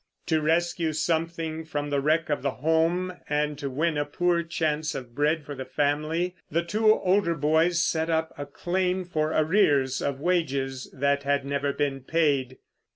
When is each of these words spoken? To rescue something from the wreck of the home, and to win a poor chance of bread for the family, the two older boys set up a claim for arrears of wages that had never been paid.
To 0.25 0.41
rescue 0.41 0.93
something 0.93 1.63
from 1.63 1.91
the 1.91 2.01
wreck 2.01 2.31
of 2.31 2.41
the 2.41 2.49
home, 2.49 3.13
and 3.29 3.55
to 3.59 3.69
win 3.69 3.99
a 3.99 4.03
poor 4.05 4.41
chance 4.41 4.95
of 4.95 5.13
bread 5.13 5.45
for 5.45 5.53
the 5.53 5.63
family, 5.63 6.35
the 6.49 6.63
two 6.63 6.91
older 6.91 7.35
boys 7.35 7.83
set 7.83 8.09
up 8.09 8.33
a 8.35 8.47
claim 8.47 9.05
for 9.05 9.27
arrears 9.31 10.01
of 10.01 10.19
wages 10.19 10.89
that 10.91 11.21
had 11.21 11.45
never 11.45 11.71
been 11.71 11.99
paid. 12.01 12.57